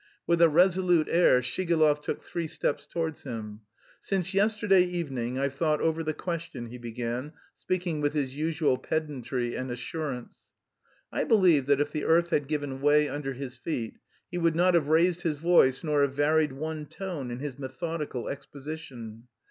[0.25, 3.61] With a resolute air Shigalov took three steps towards him.
[3.99, 9.53] "Since yesterday evening I've thought over the question," he began, speaking with his usual pedantry
[9.53, 10.53] and assurance.
[11.11, 13.99] (I believe that if the earth had given way under his feet
[14.31, 18.27] he would not have raised his voice nor have varied one tone in his methodical
[18.27, 19.27] exposition.)